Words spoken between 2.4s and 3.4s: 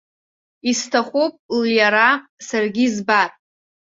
саргьы избар.